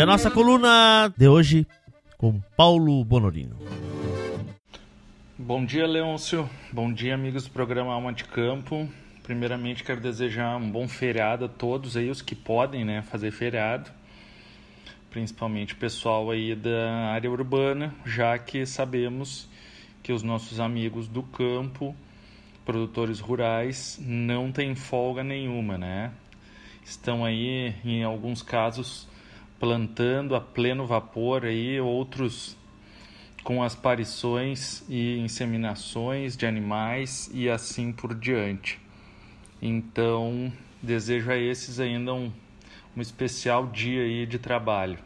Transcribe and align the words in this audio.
E 0.00 0.02
a 0.02 0.06
nossa 0.06 0.30
coluna 0.30 1.12
de 1.14 1.28
hoje 1.28 1.66
com 2.16 2.40
Paulo 2.56 3.04
Bonorino. 3.04 3.54
Bom 5.36 5.62
dia, 5.62 5.86
Leôncio. 5.86 6.48
Bom 6.72 6.90
dia, 6.90 7.12
amigos 7.12 7.44
do 7.44 7.50
programa 7.50 7.92
Alma 7.92 8.10
de 8.10 8.24
Campo. 8.24 8.88
Primeiramente, 9.22 9.84
quero 9.84 10.00
desejar 10.00 10.56
um 10.56 10.70
bom 10.70 10.88
feriado 10.88 11.44
a 11.44 11.48
todos 11.48 11.98
aí, 11.98 12.08
os 12.08 12.22
que 12.22 12.34
podem 12.34 12.82
né, 12.82 13.02
fazer 13.02 13.30
feriado. 13.30 13.90
Principalmente 15.10 15.74
o 15.74 15.76
pessoal 15.76 16.30
aí 16.30 16.54
da 16.54 17.10
área 17.12 17.30
urbana, 17.30 17.94
já 18.06 18.38
que 18.38 18.64
sabemos 18.64 19.50
que 20.02 20.14
os 20.14 20.22
nossos 20.22 20.60
amigos 20.60 21.08
do 21.08 21.22
campo, 21.22 21.94
produtores 22.64 23.20
rurais, 23.20 24.00
não 24.00 24.50
têm 24.50 24.74
folga 24.74 25.22
nenhuma, 25.22 25.76
né? 25.76 26.10
Estão 26.82 27.22
aí, 27.22 27.74
em 27.84 28.02
alguns 28.02 28.42
casos, 28.42 29.06
plantando 29.60 30.34
a 30.34 30.40
pleno 30.40 30.86
vapor 30.86 31.44
aí, 31.44 31.78
outros 31.78 32.56
com 33.44 33.62
as 33.62 33.74
parições 33.74 34.82
e 34.88 35.18
inseminações 35.18 36.36
de 36.36 36.46
animais 36.46 37.30
e 37.32 37.48
assim 37.48 37.92
por 37.92 38.14
diante. 38.14 38.80
Então, 39.60 40.52
desejo 40.82 41.30
a 41.30 41.36
esses 41.36 41.78
ainda 41.78 42.14
um, 42.14 42.32
um 42.96 43.00
especial 43.00 43.66
dia 43.66 44.02
aí 44.02 44.26
de 44.26 44.38
trabalho. 44.38 44.98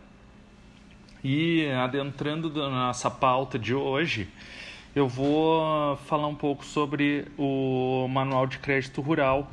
E 1.22 1.66
adentrando 1.70 2.50
na 2.50 2.86
nossa 2.86 3.10
pauta 3.10 3.58
de 3.58 3.74
hoje, 3.74 4.28
eu 4.94 5.08
vou 5.08 5.96
falar 5.96 6.28
um 6.28 6.34
pouco 6.34 6.64
sobre 6.64 7.26
o 7.36 8.06
Manual 8.08 8.46
de 8.46 8.58
Crédito 8.58 9.00
Rural, 9.00 9.50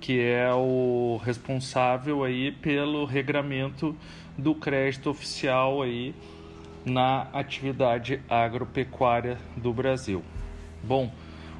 que 0.00 0.18
é 0.20 0.50
o 0.52 1.20
responsável 1.22 2.24
aí 2.24 2.50
pelo 2.50 3.04
regramento 3.04 3.94
do 4.36 4.54
crédito 4.54 5.10
oficial 5.10 5.82
aí 5.82 6.14
na 6.84 7.28
atividade 7.32 8.20
agropecuária 8.28 9.36
do 9.56 9.72
Brasil. 9.72 10.24
Bom, 10.82 11.12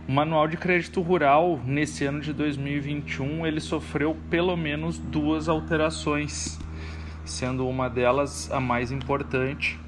o 0.08 0.12
Manual 0.12 0.48
de 0.48 0.56
Crédito 0.56 1.02
Rural 1.02 1.60
nesse 1.64 2.05
ano 2.06 2.20
de 2.20 2.32
2021 2.32 3.47
ele 3.47 3.60
sofreu 3.60 4.16
pelo 4.30 4.56
menos 4.56 4.98
duas 4.98 5.48
alterações, 5.48 6.58
sendo 7.25 7.69
uma 7.69 7.88
delas 7.88 8.50
a 8.50 8.58
mais 8.58 8.91
importante. 8.91 9.78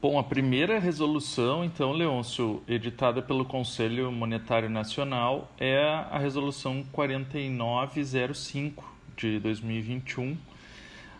Bom, 0.00 0.16
a 0.16 0.22
primeira 0.22 0.78
resolução, 0.78 1.64
então, 1.64 1.90
Leôncio, 1.90 2.62
editada 2.68 3.20
pelo 3.20 3.44
Conselho 3.44 4.12
Monetário 4.12 4.70
Nacional, 4.70 5.50
é 5.58 5.76
a 5.76 6.18
resolução 6.18 6.84
4905 6.92 8.96
de 9.16 9.40
2021 9.40 10.36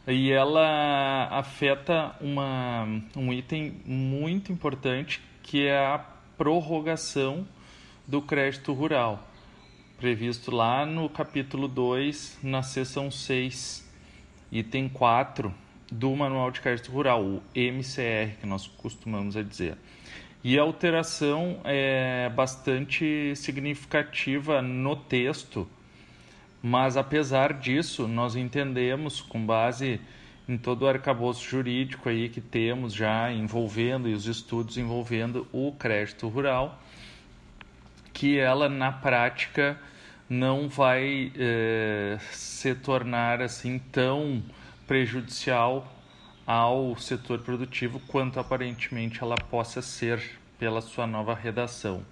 e 0.07 0.31
ela 0.31 1.27
afeta 1.29 2.15
uma, 2.21 2.87
um 3.17 3.33
item 3.33 3.83
muito 3.85 4.53
importante 4.53 5.21
que 5.43 5.67
é 5.67 5.77
a 5.77 5.99
prorrogação 6.37 7.45
do 8.07 8.23
crédito 8.23 8.73
rural, 8.73 9.29
previsto 9.99 10.53
lá 10.53 10.87
no 10.87 11.09
capítulo 11.09 11.67
2, 11.67 12.39
na 12.45 12.63
seção 12.63 13.11
6, 13.11 13.85
item 14.53 14.89
4 14.89 15.53
do 15.91 16.15
Manual 16.15 16.51
de 16.51 16.61
Crédito 16.61 16.93
Rural, 16.93 17.23
o 17.23 17.43
MCR, 17.55 18.37
que 18.41 18.47
nós 18.47 18.67
costumamos 18.67 19.37
a 19.37 19.43
dizer. 19.43 19.77
E 20.45 20.59
a 20.59 20.63
alteração 20.63 21.61
é 21.65 22.31
bastante 22.35 23.35
significativa 23.35 24.63
no 24.63 24.95
texto, 24.95 25.69
mas 26.63 26.97
apesar 26.97 27.55
disso, 27.55 28.07
nós 28.07 28.37
entendemos, 28.37 29.21
com 29.21 29.45
base 29.45 30.01
em 30.49 30.57
todo 30.57 30.83
o 30.83 30.89
arcabouço 30.89 31.45
jurídico 31.47 32.09
aí 32.09 32.29
que 32.29 32.41
temos 32.41 32.95
já 32.95 33.31
envolvendo 33.33 34.09
e 34.09 34.15
os 34.15 34.27
estudos 34.27 34.79
envolvendo 34.79 35.47
o 35.53 35.73
crédito 35.73 36.29
rural, 36.29 36.81
que 38.13 38.39
ela 38.39 38.69
na 38.69 38.91
prática 38.91 39.79
não 40.29 40.69
vai 40.69 41.33
eh, 41.37 42.19
se 42.31 42.75
tornar 42.75 43.43
assim 43.43 43.79
tão 43.79 44.43
prejudicial 44.89 45.87
ao 46.45 46.97
setor 46.99 47.41
produtivo 47.41 48.01
quanto 48.09 48.41
aparentemente 48.41 49.23
ela 49.23 49.37
possa 49.37 49.81
ser 49.81 50.21
pela 50.59 50.81
sua 50.81 51.07
nova 51.07 51.35
redação. 51.35 52.03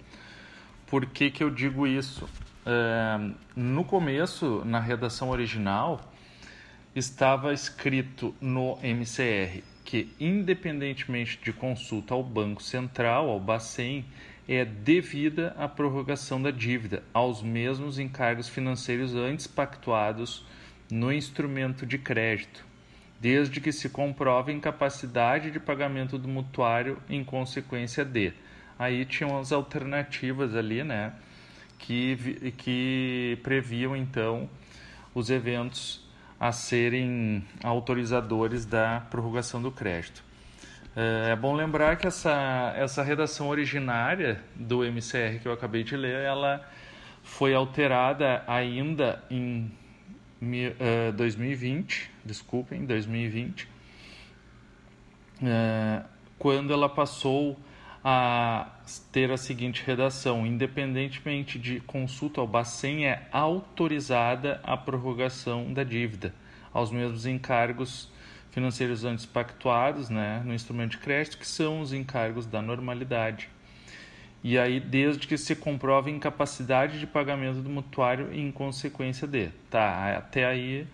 Por 0.85 1.05
que, 1.07 1.29
que 1.29 1.43
eu 1.43 1.49
digo 1.49 1.85
isso? 1.85 2.29
no 3.55 3.85
começo, 3.85 4.61
na 4.65 4.79
redação 4.79 5.29
original, 5.29 6.01
estava 6.93 7.53
escrito 7.53 8.35
no 8.41 8.77
MCR 8.83 9.63
que, 9.85 10.13
independentemente 10.19 11.39
de 11.41 11.53
consulta 11.53 12.13
ao 12.13 12.21
Banco 12.21 12.61
Central, 12.61 13.29
ao 13.29 13.39
Bacen, 13.39 14.03
é 14.45 14.65
devida 14.65 15.55
a 15.57 15.65
prorrogação 15.65 16.41
da 16.41 16.51
dívida 16.51 17.03
aos 17.13 17.41
mesmos 17.41 17.99
encargos 17.99 18.49
financeiros 18.49 19.15
antes 19.15 19.47
pactuados 19.47 20.45
no 20.89 21.11
instrumento 21.11 21.85
de 21.85 21.97
crédito, 21.97 22.65
desde 23.19 23.59
que 23.59 23.71
se 23.71 23.89
comprove 23.89 24.51
incapacidade 24.51 25.51
de 25.51 25.59
pagamento 25.59 26.17
do 26.17 26.27
mutuário 26.27 26.97
em 27.09 27.23
consequência 27.23 28.05
de. 28.05 28.33
Aí 28.79 29.05
tinham 29.05 29.37
as 29.39 29.51
alternativas 29.51 30.55
ali, 30.55 30.83
né? 30.83 31.13
que, 31.77 32.51
que 32.57 33.39
previam 33.43 33.95
então 33.95 34.49
os 35.13 35.29
eventos 35.29 36.05
a 36.39 36.51
serem 36.51 37.43
autorizadores 37.63 38.65
da 38.65 39.01
prorrogação 39.09 39.61
do 39.61 39.71
crédito. 39.71 40.23
É, 40.95 41.31
é 41.31 41.35
bom 41.35 41.55
lembrar 41.55 41.95
que 41.97 42.05
essa, 42.05 42.73
essa 42.75 43.01
redação 43.03 43.47
originária 43.47 44.43
do 44.55 44.83
MCR 44.83 45.39
que 45.41 45.47
eu 45.47 45.51
acabei 45.51 45.83
de 45.83 45.95
ler, 45.95 46.23
ela 46.23 46.67
foi 47.23 47.53
alterada 47.53 48.43
ainda 48.47 49.23
em 49.29 49.71
uh, 50.41 51.11
2020, 51.13 52.11
desculpem, 52.23 52.85
2020, 52.85 53.63
uh, 55.41 56.05
quando 56.37 56.73
ela 56.73 56.87
passou 56.89 57.57
a 58.03 58.69
ter 59.11 59.31
a 59.31 59.37
seguinte 59.37 59.83
redação: 59.85 60.45
independentemente 60.45 61.59
de 61.59 61.79
consulta 61.81 62.39
ao 62.39 62.47
Bacen, 62.47 63.05
é 63.05 63.27
autorizada 63.31 64.61
a 64.63 64.77
prorrogação 64.77 65.73
da 65.73 65.83
dívida 65.83 66.33
aos 66.73 66.91
mesmos 66.91 67.25
encargos 67.25 68.11
financeiros 68.51 69.03
antes 69.03 69.25
pactuados 69.25 70.09
né, 70.09 70.41
no 70.45 70.53
instrumento 70.53 70.91
de 70.91 70.97
crédito, 70.99 71.37
que 71.37 71.47
são 71.47 71.81
os 71.81 71.91
encargos 71.91 72.45
da 72.45 72.61
normalidade. 72.61 73.49
E 74.43 74.57
aí, 74.57 74.79
desde 74.79 75.27
que 75.27 75.37
se 75.37 75.55
comprove 75.55 76.11
incapacidade 76.11 76.99
de 76.99 77.07
pagamento 77.07 77.59
do 77.59 77.69
mutuário 77.69 78.33
em 78.33 78.51
consequência 78.51 79.27
de. 79.27 79.49
Tá, 79.69 80.15
até 80.17 80.45
aí 80.45 80.87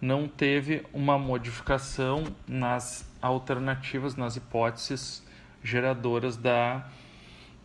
não 0.00 0.26
teve 0.26 0.82
uma 0.92 1.18
modificação 1.18 2.24
nas 2.46 3.08
alternativas, 3.20 4.16
nas 4.16 4.36
hipóteses 4.36 5.22
geradoras 5.62 6.36
da 6.36 6.86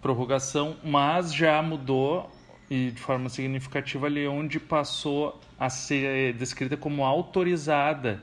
prorrogação, 0.01 0.75
mas 0.83 1.33
já 1.33 1.61
mudou 1.61 2.29
e 2.69 2.91
de 2.91 2.99
forma 2.99 3.29
significativa 3.29 4.07
ali 4.07 4.27
onde 4.27 4.59
passou 4.59 5.39
a 5.57 5.69
ser 5.69 6.33
descrita 6.33 6.75
como 6.75 7.05
autorizada 7.05 8.21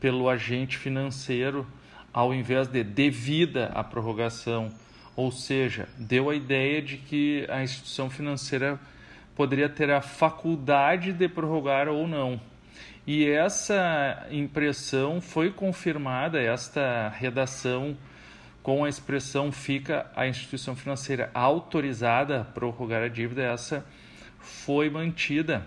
pelo 0.00 0.28
agente 0.28 0.76
financeiro 0.76 1.66
ao 2.12 2.32
invés 2.32 2.66
de 2.66 2.82
devida 2.82 3.66
à 3.74 3.84
prorrogação, 3.84 4.72
ou 5.16 5.32
seja, 5.32 5.88
deu 5.96 6.28
a 6.28 6.34
ideia 6.34 6.82
de 6.82 6.98
que 6.98 7.46
a 7.48 7.62
instituição 7.62 8.10
financeira 8.10 8.78
poderia 9.34 9.68
ter 9.68 9.90
a 9.90 10.00
faculdade 10.00 11.12
de 11.12 11.28
prorrogar 11.28 11.88
ou 11.88 12.06
não. 12.06 12.40
E 13.06 13.24
essa 13.24 14.26
impressão 14.30 15.20
foi 15.20 15.50
confirmada, 15.50 16.40
esta 16.40 17.08
redação 17.08 17.96
com 18.62 18.84
a 18.84 18.88
expressão 18.88 19.52
fica 19.52 20.10
a 20.14 20.26
instituição 20.26 20.74
financeira 20.74 21.30
autorizada 21.32 22.40
a 22.40 22.44
prorrogar 22.44 23.02
a 23.02 23.08
dívida, 23.08 23.42
essa 23.42 23.86
foi 24.40 24.90
mantida 24.90 25.64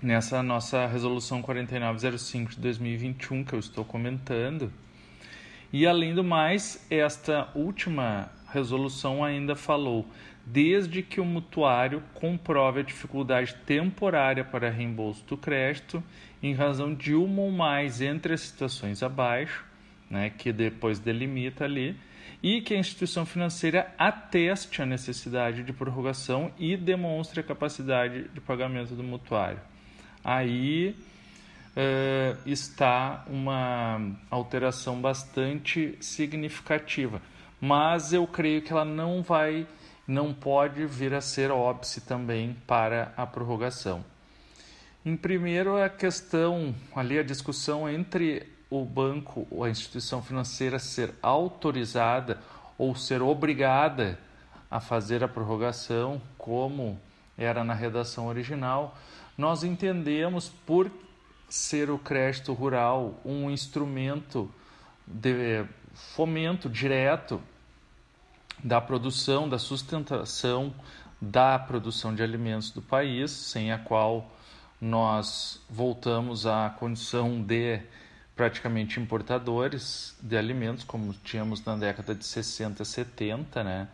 nessa 0.00 0.42
nossa 0.42 0.86
resolução 0.86 1.42
4905 1.42 2.52
de 2.52 2.60
2021 2.60 3.44
que 3.44 3.52
eu 3.52 3.58
estou 3.58 3.84
comentando. 3.84 4.72
E 5.72 5.86
além 5.86 6.14
do 6.14 6.24
mais, 6.24 6.86
esta 6.90 7.48
última 7.54 8.30
resolução 8.52 9.24
ainda 9.24 9.54
falou 9.54 10.06
desde 10.44 11.02
que 11.02 11.20
o 11.20 11.24
mutuário 11.24 12.02
comprove 12.14 12.80
a 12.80 12.82
dificuldade 12.84 13.54
temporária 13.66 14.44
para 14.44 14.70
reembolso 14.70 15.24
do 15.26 15.36
crédito 15.36 16.02
em 16.42 16.54
razão 16.54 16.94
de 16.94 17.14
uma 17.14 17.42
ou 17.42 17.50
mais 17.50 18.00
entre 18.00 18.34
as 18.34 18.40
situações 18.40 19.02
abaixo 19.02 19.70
né, 20.10 20.32
que 20.36 20.52
depois 20.52 20.98
delimita 20.98 21.64
ali, 21.64 21.96
e 22.42 22.60
que 22.60 22.74
a 22.74 22.78
instituição 22.78 23.24
financeira 23.24 23.94
ateste 23.96 24.82
a 24.82 24.86
necessidade 24.86 25.62
de 25.62 25.72
prorrogação 25.72 26.50
e 26.58 26.76
demonstre 26.76 27.40
a 27.40 27.42
capacidade 27.42 28.24
de 28.28 28.40
pagamento 28.40 28.94
do 28.94 29.04
mutuário. 29.04 29.60
Aí 30.24 30.96
uh, 31.80 32.38
está 32.44 33.24
uma 33.26 34.00
alteração 34.30 35.00
bastante 35.00 35.96
significativa. 36.00 37.22
Mas 37.60 38.12
eu 38.12 38.26
creio 38.26 38.62
que 38.62 38.72
ela 38.72 38.84
não 38.84 39.22
vai, 39.22 39.66
não 40.06 40.32
pode 40.32 40.84
vir 40.86 41.14
a 41.14 41.20
ser 41.20 41.50
óbice 41.50 42.00
também 42.02 42.56
para 42.66 43.12
a 43.16 43.26
prorrogação. 43.26 44.04
Em 45.04 45.16
primeiro, 45.16 45.82
a 45.82 45.88
questão, 45.88 46.74
ali 46.94 47.18
a 47.18 47.22
discussão 47.22 47.88
entre 47.88 48.46
o 48.68 48.84
banco 48.84 49.46
ou 49.50 49.64
a 49.64 49.70
instituição 49.70 50.22
financeira 50.22 50.78
ser 50.78 51.12
autorizada 51.22 52.38
ou 52.78 52.94
ser 52.94 53.20
obrigada 53.22 54.18
a 54.70 54.78
fazer 54.78 55.24
a 55.24 55.28
prorrogação, 55.28 56.20
como 56.38 56.98
era 57.36 57.64
na 57.64 57.74
redação 57.74 58.26
original, 58.26 58.96
nós 59.36 59.64
entendemos 59.64 60.48
por 60.48 60.90
ser 61.54 61.90
o 61.90 61.98
crédito 61.98 62.52
rural 62.52 63.20
um 63.24 63.50
instrumento 63.50 64.50
de 65.06 65.64
fomento 65.92 66.68
direto 66.68 67.42
da 68.62 68.80
produção, 68.80 69.48
da 69.48 69.58
sustentação 69.58 70.74
da 71.20 71.58
produção 71.58 72.14
de 72.14 72.22
alimentos 72.22 72.70
do 72.70 72.80
país, 72.80 73.30
sem 73.30 73.72
a 73.72 73.78
qual 73.78 74.32
nós 74.80 75.60
voltamos 75.68 76.46
à 76.46 76.70
condição 76.70 77.42
de 77.42 77.80
praticamente 78.34 78.98
importadores 78.98 80.16
de 80.22 80.34
alimentos, 80.36 80.82
como 80.82 81.12
tínhamos 81.12 81.62
na 81.62 81.76
década 81.76 82.14
de 82.14 82.24
60 82.24 82.82
e 82.82 82.86
70, 82.86 83.62
né? 83.62 83.88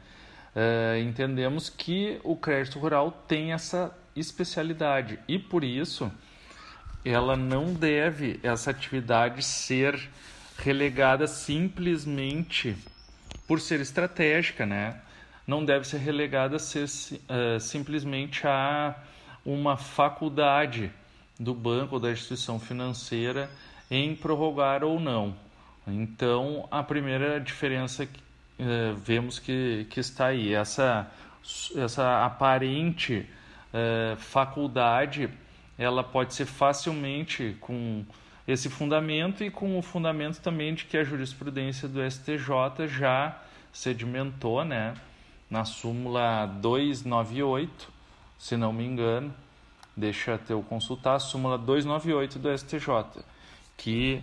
Uh, 0.54 0.98
entendemos 1.00 1.68
que 1.68 2.20
o 2.22 2.36
crédito 2.36 2.78
rural 2.78 3.10
tem 3.26 3.52
essa 3.52 3.92
especialidade 4.14 5.18
e 5.28 5.38
por 5.38 5.64
isso 5.64 6.10
ela 7.08 7.36
não 7.36 7.72
deve 7.72 8.40
essa 8.42 8.70
atividade 8.70 9.42
ser 9.42 10.08
relegada 10.58 11.26
simplesmente 11.26 12.76
por 13.46 13.60
ser 13.60 13.80
estratégica, 13.80 14.66
né? 14.66 15.00
Não 15.46 15.64
deve 15.64 15.86
ser 15.86 15.98
relegada 15.98 16.56
a 16.56 16.58
ser 16.58 16.84
uh, 16.84 17.60
simplesmente 17.60 18.46
a 18.46 18.96
uma 19.44 19.76
faculdade 19.76 20.90
do 21.38 21.54
banco 21.54 21.94
ou 21.94 22.00
da 22.00 22.10
instituição 22.10 22.58
financeira 22.58 23.48
em 23.90 24.16
prorrogar 24.16 24.82
ou 24.82 24.98
não. 24.98 25.36
Então, 25.86 26.66
a 26.70 26.82
primeira 26.82 27.38
diferença 27.40 28.06
que 28.06 28.18
uh, 28.58 28.94
vemos 28.96 29.38
que, 29.38 29.86
que 29.88 30.00
está 30.00 30.26
aí, 30.26 30.52
essa, 30.52 31.08
essa 31.76 32.24
aparente 32.24 33.24
uh, 33.72 34.16
faculdade, 34.16 35.30
ela 35.78 36.02
pode 36.02 36.34
ser 36.34 36.46
facilmente 36.46 37.56
com 37.60 38.04
esse 38.46 38.70
fundamento 38.70 39.42
e 39.42 39.50
com 39.50 39.78
o 39.78 39.82
fundamento 39.82 40.40
também 40.40 40.74
de 40.74 40.84
que 40.84 40.96
a 40.96 41.04
jurisprudência 41.04 41.88
do 41.88 42.00
STJ 42.08 42.86
já 42.86 43.36
sedimentou, 43.72 44.64
né, 44.64 44.94
na 45.50 45.64
súmula 45.64 46.46
298, 46.46 47.90
se 48.38 48.56
não 48.56 48.72
me 48.72 48.84
engano, 48.84 49.34
deixa 49.96 50.40
eu 50.48 50.62
consultar 50.62 51.16
a 51.16 51.18
súmula 51.18 51.58
298 51.58 52.38
do 52.38 52.56
STJ, 52.56 53.24
que 53.76 54.22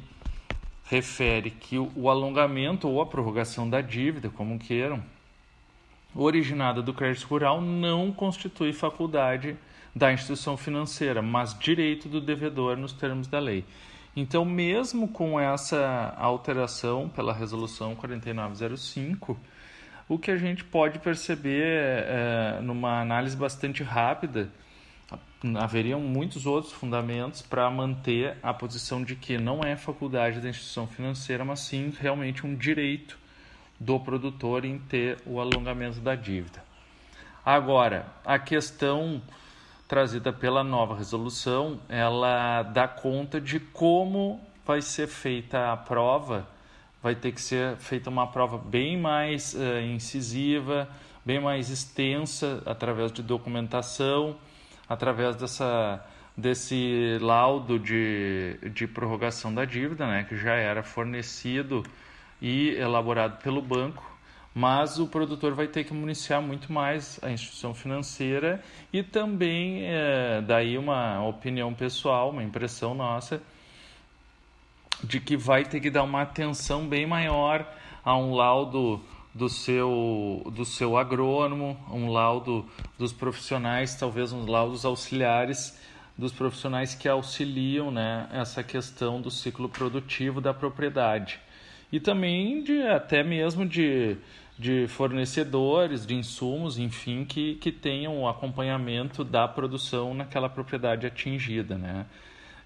refere 0.86 1.52
que 1.52 1.78
o 1.78 2.10
alongamento 2.10 2.88
ou 2.90 3.02
a 3.02 3.06
prorrogação 3.06 3.70
da 3.70 3.82
dívida, 3.82 4.30
como 4.30 4.60
queiram, 4.60 5.04
originada 6.16 6.82
do 6.82 6.94
crédito 6.94 7.26
rural 7.28 7.62
não 7.62 8.12
constitui 8.12 8.74
faculdade 8.74 9.58
da 9.96 10.12
instituição 10.12 10.58
financeira, 10.58 11.22
mas 11.22 11.58
direito 11.58 12.10
do 12.10 12.20
devedor 12.20 12.78
nos 12.78 12.94
termos 12.94 13.28
da 13.28 13.40
lei. 13.40 13.64
Então, 14.16 14.46
mesmo 14.46 15.08
com 15.08 15.40
essa 15.40 16.14
alteração 16.18 17.10
pela 17.10 17.34
resolução 17.34 17.96
4905, 17.96 19.40
o 20.08 20.20
que 20.20 20.30
a 20.30 20.38
gente 20.38 20.64
pode 20.64 21.00
perceber 21.00 21.64
é, 21.66 22.60
numa 22.62 23.02
análise 23.02 23.36
bastante 23.36 23.82
rápida, 23.82 24.50
haveriam 25.60 26.00
muitos 26.00 26.46
outros 26.46 26.72
fundamentos 26.74 27.42
para 27.42 27.70
manter 27.70 28.38
a 28.42 28.54
posição 28.54 29.04
de 29.04 29.16
que 29.16 29.38
não 29.38 29.62
é 29.62 29.76
faculdade 29.76 30.40
da 30.40 30.50
instituição 30.50 30.88
financeira, 30.88 31.44
mas 31.44 31.62
sim 31.62 31.92
realmente 32.00 32.46
um 32.46 32.56
direito 32.56 33.18
do 33.80 34.00
produtor 34.00 34.64
em 34.64 34.78
ter 34.78 35.18
o 35.26 35.40
alongamento 35.40 36.00
da 36.00 36.16
dívida. 36.16 36.64
Agora, 37.46 38.06
a 38.24 38.40
questão 38.40 39.22
trazida 39.94 40.34
pela 40.34 40.64
nova 40.64 40.96
resolução, 40.96 41.80
ela 41.88 42.64
dá 42.64 42.88
conta 42.88 43.40
de 43.40 43.60
como 43.60 44.42
vai 44.66 44.82
ser 44.82 45.06
feita 45.06 45.72
a 45.72 45.78
prova. 45.78 46.48
Vai 47.00 47.14
ter 47.14 47.32
que 47.32 47.40
ser 47.40 47.76
feita 47.76 48.10
uma 48.10 48.26
prova 48.26 48.58
bem 48.58 48.98
mais 48.98 49.54
uh, 49.54 49.80
incisiva, 49.82 50.90
bem 51.24 51.40
mais 51.40 51.70
extensa, 51.70 52.64
através 52.66 53.12
de 53.12 53.22
documentação, 53.22 54.36
através 54.90 55.36
dessa, 55.36 56.04
desse 56.36 57.20
laudo 57.22 57.78
de, 57.78 58.58
de 58.74 58.88
prorrogação 58.88 59.54
da 59.54 59.64
dívida, 59.64 60.08
né, 60.08 60.26
que 60.28 60.36
já 60.36 60.56
era 60.56 60.82
fornecido 60.82 61.84
e 62.42 62.70
elaborado 62.78 63.38
pelo 63.44 63.62
banco 63.62 64.13
mas 64.54 65.00
o 65.00 65.08
produtor 65.08 65.54
vai 65.54 65.68
ter 65.68 65.84
que 65.84 65.94
municiar 65.94 66.42
muito 66.42 66.72
mais 66.72 67.20
a 67.24 67.32
instituição 67.32 67.74
financeira 67.74 68.64
e 68.92 69.02
também 69.02 69.84
é, 69.86 70.42
daí 70.42 70.78
uma 70.78 71.26
opinião 71.26 71.74
pessoal, 71.74 72.30
uma 72.30 72.44
impressão 72.44 72.94
nossa 72.94 73.42
de 75.04 75.20
que 75.20 75.36
vai 75.36 75.66
ter 75.66 75.80
que 75.80 75.90
dar 75.90 76.04
uma 76.04 76.22
atenção 76.22 76.88
bem 76.88 77.06
maior 77.06 77.68
a 78.06 78.16
um 78.16 78.34
laudo 78.34 79.02
do 79.34 79.50
seu 79.50 80.44
do 80.54 80.64
seu 80.64 80.96
agrônomo, 80.96 81.78
um 81.92 82.12
laudo 82.12 82.66
dos 82.98 83.12
profissionais, 83.12 83.96
talvez 83.96 84.32
uns 84.32 84.48
laudos 84.48 84.86
auxiliares 84.86 85.78
dos 86.16 86.32
profissionais 86.32 86.94
que 86.94 87.10
auxiliam, 87.10 87.90
né, 87.90 88.30
essa 88.32 88.64
questão 88.64 89.20
do 89.20 89.32
ciclo 89.32 89.68
produtivo 89.68 90.40
da 90.40 90.54
propriedade. 90.54 91.40
E 91.92 92.00
também 92.00 92.64
de 92.64 92.84
até 92.84 93.24
mesmo 93.24 93.66
de 93.66 94.18
de 94.58 94.88
fornecedores 94.88 96.06
de 96.06 96.14
insumos, 96.14 96.78
enfim, 96.78 97.26
que, 97.26 97.56
que 97.56 97.72
tenham 97.72 98.22
o 98.22 98.28
acompanhamento 98.28 99.24
da 99.24 99.48
produção 99.48 100.14
naquela 100.14 100.48
propriedade 100.48 101.08
atingida. 101.08 101.78
Né? 101.78 102.06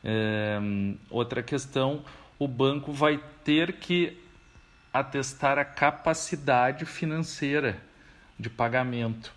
É, 0.04 0.60
outra 1.10 1.42
questão, 1.42 2.04
o 2.38 2.48
banco 2.48 2.92
vai 2.92 3.19
ter 3.44 3.74
que 3.74 4.17
atestar 4.94 5.58
a 5.58 5.65
capacidade 5.65 6.86
financeira 6.86 7.77
de 8.39 8.50
pagamento. 8.50 9.34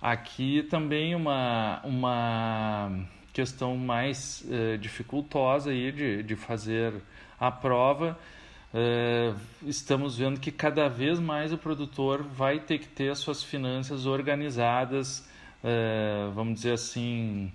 Aqui 0.00 0.62
também 0.64 1.14
uma, 1.14 1.80
uma 1.84 2.90
questão 3.32 3.76
mais 3.76 4.44
é, 4.50 4.76
dificultosa 4.76 5.70
aí 5.70 5.92
de, 5.92 6.22
de 6.22 6.36
fazer 6.36 6.94
a 7.38 7.50
prova, 7.50 8.18
é, 8.78 9.32
estamos 9.62 10.18
vendo 10.18 10.38
que 10.38 10.52
cada 10.52 10.86
vez 10.86 11.18
mais 11.18 11.50
o 11.50 11.56
produtor 11.56 12.22
vai 12.22 12.60
ter 12.60 12.78
que 12.78 12.86
ter 12.86 13.08
as 13.08 13.18
suas 13.18 13.42
finanças 13.42 14.04
organizadas, 14.04 15.26
é, 15.64 16.28
vamos 16.34 16.56
dizer 16.56 16.72
assim, 16.72 17.50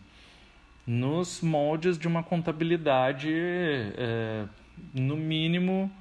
nos 0.85 1.39
moldes 1.41 1.99
de 1.99 2.07
uma 2.07 2.23
contabilidade, 2.23 3.29
é, 3.31 4.45
no 4.95 5.15
mínimo, 5.15 5.91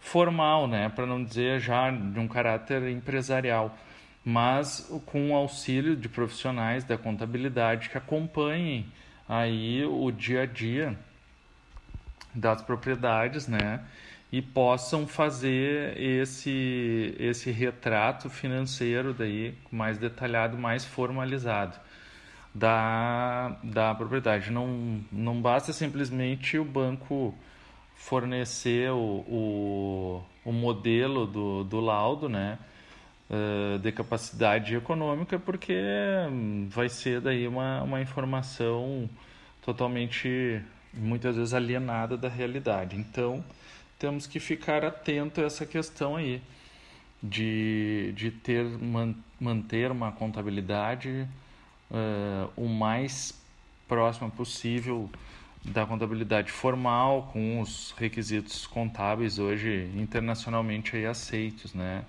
formal, 0.00 0.68
né? 0.68 0.90
para 0.90 1.06
não 1.06 1.24
dizer 1.24 1.60
já 1.60 1.90
de 1.90 2.20
um 2.20 2.28
caráter 2.28 2.90
empresarial, 2.90 3.74
mas 4.22 4.86
com 5.06 5.30
o 5.30 5.34
auxílio 5.34 5.96
de 5.96 6.10
profissionais 6.10 6.84
da 6.84 6.98
contabilidade 6.98 7.88
que 7.88 7.96
acompanhem 7.96 8.84
aí 9.26 9.82
o 9.86 10.10
dia 10.10 10.42
a 10.42 10.46
dia 10.46 10.94
das 12.34 12.60
propriedades, 12.60 13.48
né? 13.48 13.80
E 14.30 14.42
possam 14.42 15.06
fazer 15.06 15.98
esse, 15.98 17.14
esse 17.18 17.50
retrato 17.50 18.28
financeiro 18.28 19.14
daí 19.14 19.54
mais 19.70 19.96
detalhado, 19.96 20.58
mais 20.58 20.84
formalizado 20.84 21.78
da, 22.54 23.56
da 23.62 23.94
propriedade. 23.94 24.50
Não, 24.50 25.00
não 25.10 25.40
basta 25.40 25.72
simplesmente 25.72 26.58
o 26.58 26.64
banco 26.64 27.34
fornecer 27.94 28.90
o, 28.90 29.24
o, 29.26 30.24
o 30.44 30.52
modelo 30.52 31.26
do, 31.26 31.64
do 31.64 31.80
laudo, 31.80 32.28
né? 32.28 32.58
Uh, 33.30 33.78
de 33.80 33.92
capacidade 33.92 34.74
econômica, 34.74 35.38
porque 35.38 35.74
vai 36.70 36.88
ser 36.88 37.20
daí 37.20 37.46
uma, 37.46 37.82
uma 37.82 38.00
informação 38.00 39.08
totalmente, 39.60 40.62
muitas 40.94 41.36
vezes, 41.36 41.52
alienada 41.52 42.16
da 42.16 42.26
realidade. 42.26 42.96
Então, 42.96 43.44
temos 43.98 44.26
que 44.26 44.38
ficar 44.38 44.84
atento 44.84 45.40
a 45.40 45.44
essa 45.44 45.66
questão 45.66 46.16
aí 46.16 46.40
de, 47.22 48.12
de 48.16 48.30
ter 48.30 48.64
man, 48.64 49.14
manter 49.40 49.90
uma 49.90 50.12
contabilidade 50.12 51.26
uh, 51.90 52.50
o 52.56 52.68
mais 52.68 53.34
próxima 53.88 54.30
possível 54.30 55.10
da 55.64 55.84
contabilidade 55.84 56.52
formal 56.52 57.30
com 57.32 57.60
os 57.60 57.92
requisitos 57.98 58.66
contábeis 58.66 59.38
hoje 59.38 59.90
internacionalmente 59.96 60.96
aí 60.96 61.04
aceitos, 61.04 61.74
né? 61.74 62.04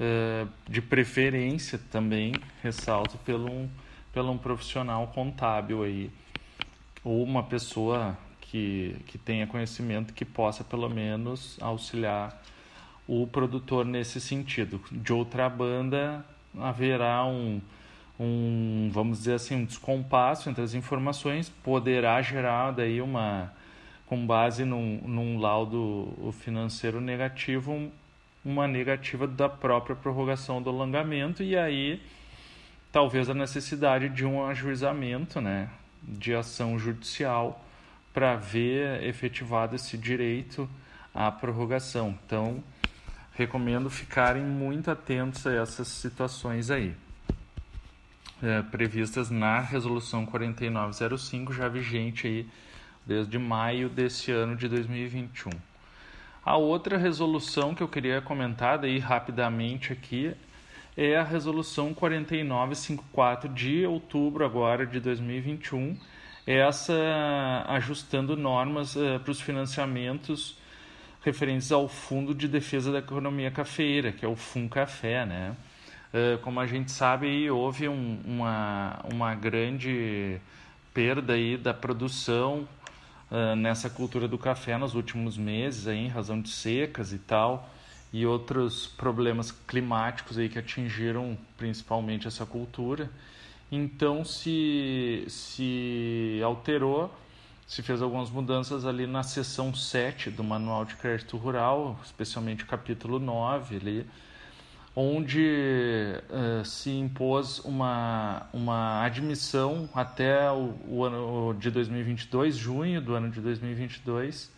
Uh, 0.00 0.48
de 0.66 0.80
preferência 0.80 1.78
também 1.90 2.32
ressalto 2.62 3.18
pelo 3.18 3.50
um, 3.50 3.68
pelo 4.14 4.32
um 4.32 4.38
profissional 4.38 5.08
contábil 5.08 5.82
aí 5.82 6.10
ou 7.04 7.22
uma 7.22 7.42
pessoa 7.42 8.16
que, 8.50 8.96
que 9.06 9.16
tenha 9.16 9.46
conhecimento 9.46 10.12
que 10.12 10.24
possa 10.24 10.64
pelo 10.64 10.88
menos 10.88 11.56
auxiliar 11.60 12.42
o 13.06 13.24
produtor 13.26 13.84
nesse 13.84 14.20
sentido. 14.20 14.80
De 14.90 15.12
outra 15.12 15.48
banda, 15.48 16.24
haverá 16.58 17.24
um, 17.24 17.60
um 18.18 18.90
vamos 18.92 19.18
dizer 19.18 19.34
assim, 19.34 19.54
um 19.54 19.64
descompasso 19.64 20.50
entre 20.50 20.64
as 20.64 20.74
informações, 20.74 21.48
poderá 21.62 22.20
gerar 22.22 22.72
daí 22.72 23.00
uma, 23.00 23.52
com 24.06 24.26
base 24.26 24.64
num, 24.64 25.00
num 25.04 25.38
laudo 25.38 26.34
financeiro 26.40 27.00
negativo, 27.00 27.88
uma 28.44 28.66
negativa 28.66 29.28
da 29.28 29.48
própria 29.48 29.94
prorrogação 29.94 30.60
do 30.60 30.70
alongamento 30.70 31.42
e 31.42 31.56
aí 31.56 32.02
talvez 32.90 33.30
a 33.30 33.34
necessidade 33.34 34.08
de 34.08 34.26
um 34.26 34.44
ajuizamento, 34.44 35.40
né, 35.40 35.68
de 36.02 36.34
ação 36.34 36.76
judicial 36.78 37.64
para 38.12 38.36
ver 38.36 39.02
efetivado 39.04 39.76
esse 39.76 39.96
direito 39.96 40.68
à 41.14 41.30
prorrogação. 41.30 42.18
Então, 42.26 42.62
recomendo 43.32 43.88
ficarem 43.88 44.42
muito 44.42 44.90
atentos 44.90 45.46
a 45.46 45.54
essas 45.54 45.88
situações 45.88 46.70
aí. 46.70 46.94
É, 48.42 48.62
previstas 48.62 49.30
na 49.30 49.60
resolução 49.60 50.24
4905, 50.24 51.52
já 51.52 51.68
vigente 51.68 52.26
aí 52.26 52.48
desde 53.06 53.38
maio 53.38 53.88
desse 53.88 54.30
ano 54.30 54.56
de 54.56 54.66
2021. 54.68 55.50
A 56.44 56.56
outra 56.56 56.96
resolução 56.96 57.74
que 57.74 57.82
eu 57.82 57.88
queria 57.88 58.20
comentar 58.22 58.78
daí 58.78 58.98
rapidamente 58.98 59.92
aqui 59.92 60.34
é 60.96 61.16
a 61.16 61.22
resolução 61.22 61.92
4954 61.92 63.48
de 63.50 63.86
outubro 63.86 64.44
agora 64.44 64.86
de 64.86 65.00
2021, 65.00 65.96
essa 66.46 67.64
ajustando 67.68 68.36
normas 68.36 68.96
uh, 68.96 69.20
para 69.22 69.30
os 69.30 69.40
financiamentos 69.40 70.56
referentes 71.22 71.70
ao 71.70 71.88
Fundo 71.88 72.34
de 72.34 72.48
Defesa 72.48 72.90
da 72.90 72.98
Economia 72.98 73.50
Cafeira, 73.50 74.10
que 74.10 74.24
é 74.24 74.28
o 74.28 74.36
FUNCAFé, 74.36 75.26
né? 75.26 75.56
Uh, 76.12 76.38
como 76.38 76.58
a 76.58 76.66
gente 76.66 76.90
sabe, 76.90 77.50
houve 77.50 77.88
um, 77.88 78.20
uma, 78.24 78.98
uma 79.12 79.34
grande 79.34 80.40
perda 80.92 81.34
aí 81.34 81.56
da 81.56 81.72
produção 81.72 82.66
uh, 83.30 83.54
nessa 83.54 83.88
cultura 83.88 84.26
do 84.26 84.36
café 84.36 84.76
nos 84.76 84.94
últimos 84.94 85.38
meses, 85.38 85.86
aí, 85.86 85.98
em 85.98 86.08
razão 86.08 86.40
de 86.40 86.48
secas 86.48 87.12
e 87.12 87.18
tal, 87.18 87.70
e 88.12 88.26
outros 88.26 88.88
problemas 88.88 89.52
climáticos 89.52 90.36
aí 90.36 90.48
que 90.48 90.58
atingiram 90.58 91.38
principalmente 91.56 92.26
essa 92.26 92.44
cultura. 92.44 93.08
Então 93.70 94.24
se, 94.24 95.24
se 95.28 96.40
alterou 96.44 97.10
se 97.70 97.82
fez 97.82 98.02
algumas 98.02 98.28
mudanças 98.30 98.84
ali 98.84 99.06
na 99.06 99.22
seção 99.22 99.72
7 99.72 100.28
do 100.28 100.42
Manual 100.42 100.84
de 100.84 100.96
Crédito 100.96 101.36
Rural, 101.36 101.96
especialmente 102.04 102.64
o 102.64 102.66
capítulo 102.66 103.20
9 103.20 103.76
ali, 103.76 104.06
onde 104.94 105.40
uh, 105.40 106.64
se 106.64 106.90
impôs 106.90 107.60
uma, 107.60 108.48
uma 108.52 109.04
admissão 109.04 109.88
até 109.94 110.50
o, 110.50 110.74
o, 110.88 111.04
ano 111.04 111.54
de 111.60 111.70
2022, 111.70 112.56
junho 112.56 113.00
do 113.00 113.14
ano 113.14 113.30
de 113.30 113.40
2022, 113.40 114.50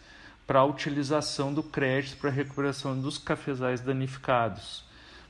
para 0.46 0.60
a 0.60 0.64
utilização 0.64 1.52
do 1.52 1.62
crédito 1.62 2.16
para 2.16 2.30
a 2.30 2.32
recuperação 2.32 2.98
dos 2.98 3.18
cafezais 3.18 3.82
danificados. 3.82 4.86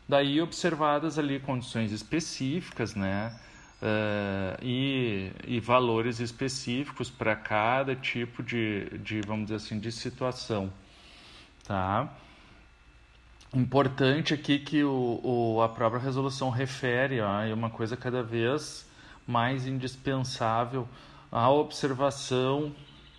Daí 0.09 0.41
observadas 0.41 1.19
ali 1.19 1.41
condições 1.41 1.91
específicas, 1.91 2.95
né? 2.95 3.37
E, 5.57 5.61
valores 5.61 6.21
específicos 6.21 7.11
para 7.11 7.37
cada 7.37 7.95
tipo 7.95 8.43
de, 8.43 8.87
de, 8.99 9.21
vamos 9.21 9.45
dizer 9.45 9.57
assim, 9.57 9.79
de 9.79 9.93
situação, 9.93 10.73
tá? 11.67 12.13
Importante 13.55 14.33
aqui 14.33 14.59
que 14.59 14.83
o, 14.83 15.21
o, 15.23 15.63
a 15.63 15.69
própria 15.69 16.01
resolução 16.01 16.49
refere 16.49 17.19
é 17.19 17.53
uma 17.53 17.69
coisa 17.69 17.97
cada 17.97 18.23
vez 18.23 18.89
mais 19.27 19.67
indispensável 19.67 20.89
a 21.31 21.51
observação 21.51 22.75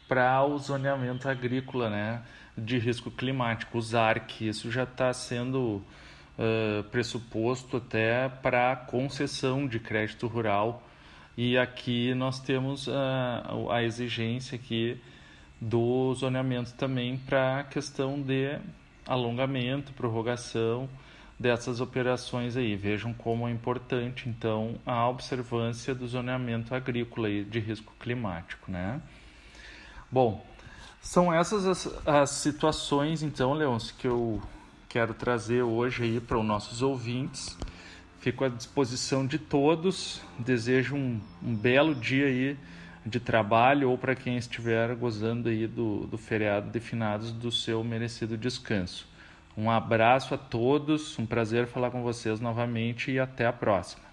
para 0.07 0.43
o 0.43 0.57
zoneamento 0.57 1.29
agrícola, 1.29 1.89
né, 1.89 2.21
de 2.57 2.77
risco 2.79 3.11
climático, 3.11 3.77
o 3.77 3.81
ZARC. 3.81 4.41
Isso 4.41 4.71
já 4.71 4.83
está 4.83 5.13
sendo 5.13 5.83
uh, 6.37 6.83
pressuposto 6.91 7.77
até 7.77 8.27
para 8.29 8.75
concessão 8.75 9.67
de 9.67 9.79
crédito 9.79 10.27
rural. 10.27 10.83
E 11.35 11.57
aqui 11.57 12.13
nós 12.13 12.39
temos 12.39 12.87
uh, 12.87 13.71
a 13.71 13.83
exigência 13.83 14.55
aqui 14.55 14.99
do 15.59 16.13
zoneamento 16.13 16.73
também 16.73 17.17
para 17.17 17.59
a 17.59 17.63
questão 17.63 18.21
de 18.21 18.59
alongamento, 19.07 19.93
prorrogação 19.93 20.87
dessas 21.39 21.81
operações 21.81 22.55
aí. 22.55 22.75
Vejam 22.75 23.13
como 23.13 23.47
é 23.47 23.51
importante 23.51 24.29
então 24.29 24.75
a 24.85 25.07
observância 25.09 25.95
do 25.95 26.07
zoneamento 26.07 26.75
agrícola 26.75 27.27
aí 27.27 27.43
de 27.43 27.59
risco 27.59 27.93
climático, 27.99 28.71
né? 28.71 29.01
Bom, 30.11 30.45
são 31.01 31.33
essas 31.33 31.65
as, 31.65 32.07
as 32.07 32.29
situações 32.29 33.23
então, 33.23 33.53
Leôncio, 33.53 33.95
que 33.97 34.07
eu 34.07 34.41
quero 34.87 35.13
trazer 35.13 35.63
hoje 35.63 36.03
aí 36.03 36.19
para 36.19 36.37
os 36.37 36.45
nossos 36.45 36.81
ouvintes. 36.81 37.57
Fico 38.23 38.45
à 38.45 38.47
disposição 38.47 39.27
de 39.27 39.37
todos. 39.37 40.21
Desejo 40.39 40.95
um, 40.95 41.19
um 41.43 41.53
belo 41.53 41.93
dia 41.93 42.27
aí 42.27 42.57
de 43.05 43.19
trabalho 43.19 43.89
ou 43.89 43.97
para 43.97 44.15
quem 44.15 44.37
estiver 44.37 44.95
gozando 44.95 45.49
aí 45.49 45.67
do, 45.67 46.07
do 46.07 46.17
feriado 46.17 46.71
de 46.71 46.79
finados 46.79 47.33
do 47.33 47.51
seu 47.51 47.83
merecido 47.83 48.37
descanso. 48.37 49.05
Um 49.57 49.69
abraço 49.69 50.33
a 50.33 50.37
todos, 50.37 51.19
um 51.19 51.25
prazer 51.25 51.67
falar 51.67 51.91
com 51.91 52.01
vocês 52.01 52.39
novamente 52.39 53.11
e 53.11 53.19
até 53.19 53.45
a 53.45 53.51
próxima. 53.51 54.12